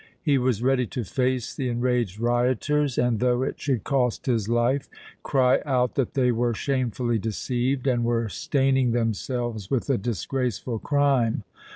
He 0.23 0.39
was 0.39 0.63
ready 0.63 0.87
to 0.87 1.03
face 1.03 1.53
the 1.53 1.69
enraged 1.69 2.19
rioters 2.19 2.97
and 2.97 3.19
though 3.19 3.43
it 3.43 3.59
should 3.61 3.83
cost 3.83 4.25
his 4.25 4.49
life 4.49 4.89
cry 5.21 5.59
out 5.63 5.93
that 5.93 6.15
they 6.15 6.31
were 6.31 6.55
shamefully 6.55 7.19
deceived 7.19 7.85
and 7.85 8.03
were 8.03 8.27
staining 8.27 8.93
themselves 8.93 9.69
with 9.69 9.91
a 9.91 9.99
disgraceful 9.99 10.79
crime. 10.79 11.43